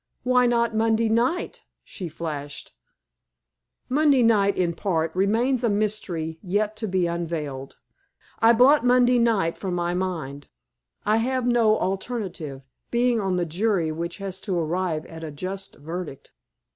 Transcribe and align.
"Why 0.23 0.47
not 0.47 0.75
Monday 0.75 1.09
night?" 1.09 1.61
she 1.83 2.09
flashed. 2.09 2.73
"Monday 3.87 4.23
night, 4.23 4.57
in 4.57 4.73
part, 4.73 5.15
remains 5.15 5.63
a 5.63 5.69
mystery 5.69 6.39
yet 6.41 6.75
to 6.77 6.87
be 6.87 7.05
unveiled. 7.05 7.77
I 8.39 8.53
blot 8.53 8.83
Monday 8.83 9.19
night 9.19 9.59
from 9.59 9.75
my 9.75 9.93
mind. 9.93 10.49
I 11.05 11.17
have 11.17 11.45
no 11.45 11.77
alternative, 11.77 12.63
being 12.89 13.19
on 13.19 13.35
the 13.35 13.45
jury 13.45 13.91
which 13.91 14.17
has 14.17 14.41
to 14.41 14.57
arrive 14.57 15.05
at 15.05 15.23
a 15.23 15.29
just 15.29 15.75
verdict. 15.75 16.31